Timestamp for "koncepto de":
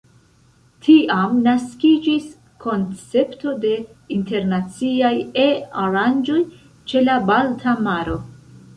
2.65-3.75